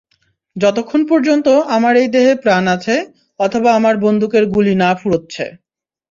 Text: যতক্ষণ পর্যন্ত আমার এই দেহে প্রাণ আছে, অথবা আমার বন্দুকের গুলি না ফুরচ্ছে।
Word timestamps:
যতক্ষণ 0.55 1.01
পর্যন্ত 1.07 1.47
আমার 1.75 1.93
এই 1.95 2.09
দেহে 2.15 2.33
প্রাণ 2.43 2.63
আছে, 2.75 2.95
অথবা 3.39 3.69
আমার 3.73 3.95
বন্দুকের 3.97 4.43
গুলি 4.53 4.73
না 4.75 4.89
ফুরচ্ছে। 5.01 5.45